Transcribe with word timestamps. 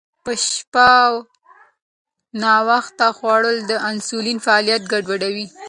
په 0.23 0.31
شپه 0.47 0.89
ناوخته 2.43 3.07
خوړل 3.17 3.57
د 3.69 3.71
انسولین 3.89 4.37
فعالیت 4.45 4.81
ګډوډوي. 4.91 5.45